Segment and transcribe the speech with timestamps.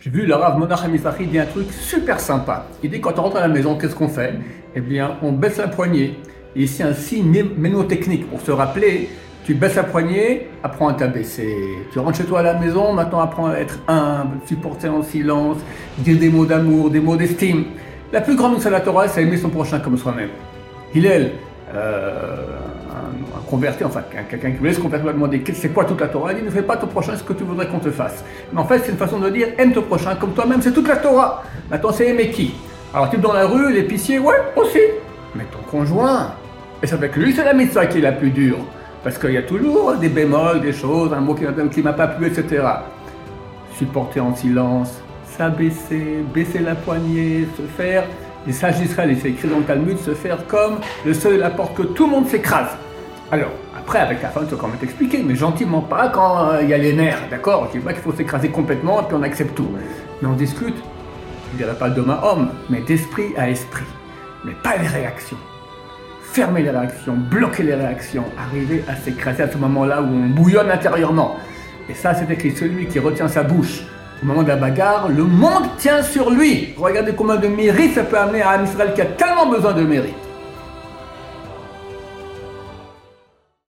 [0.00, 2.66] J'ai vu le Rav Monach Mizrahi dit un truc super sympa.
[2.84, 4.34] Il dit quand on rentre à la maison, qu'est-ce qu'on fait?
[4.76, 6.20] Eh bien, on baisse la poignée.
[6.54, 9.08] Et c'est un signe ménotechnique pour se rappeler.
[9.44, 11.52] Tu baisses la poignée, apprends à t'abaisser.
[11.90, 15.56] Tu rentres chez toi à la maison, maintenant apprends à être humble, supporter en silence,
[15.98, 17.64] dire des mots d'amour, des mots d'estime.
[18.12, 20.30] La plus grande de la Torah, c'est aimer son prochain comme soi-même.
[20.94, 21.32] Hillel,
[21.74, 22.36] euh,
[22.98, 26.32] un, converti, enfin quelqu'un qui voulait se convertir, demander c'est quoi toute la Torah?
[26.32, 28.24] Il dit ne fais pas ton prochain ce que tu voudrais qu'on te fasse.
[28.52, 30.88] Mais en fait, c'est une façon de dire aime ton prochain comme toi-même, c'est toute
[30.88, 31.42] la Torah.
[31.70, 32.54] Maintenant, c'est aimer qui?
[32.92, 34.78] Alors, tu dans la rue, l'épicier, ouais, aussi.
[35.34, 36.32] Mais ton conjoint,
[36.82, 38.58] et c'est avec lui, c'est la mitzvah qui est la plus dure.
[39.04, 42.08] Parce qu'il y a toujours des bémols, des choses, un mot qui ne m'a pas
[42.08, 42.64] plu, etc.
[43.76, 48.04] Supporter en silence, s'abaisser, baisser la poignée, se faire
[48.46, 51.38] les sages d'Israël, et c'est écrit dans le Talmud, se faire comme le seul et
[51.38, 52.76] la porte que tout le monde s'écrase.
[53.30, 56.62] Alors, après, avec la femme, tu vas quand même t'expliquer, mais gentiment pas quand euh,
[56.62, 59.22] il y a les nerfs, d'accord dis pas qu'il faut s'écraser complètement et puis on
[59.22, 59.68] accepte tout.
[60.22, 60.76] Mais on discute,
[61.52, 63.84] je dirais pas d'homme à homme, mais d'esprit à esprit.
[64.44, 65.36] Mais pas les réactions.
[66.22, 70.70] Fermer les réactions, bloquer les réactions, arriver à s'écraser à ce moment-là où on bouillonne
[70.70, 71.36] intérieurement.
[71.90, 73.82] Et ça, c'est écrit celui qui retient sa bouche
[74.22, 76.74] au moment de la bagarre, le monde tient sur lui.
[76.76, 79.82] Regardez combien de mérite ça peut amener à un Israël qui a tellement besoin de
[79.82, 80.27] mérite.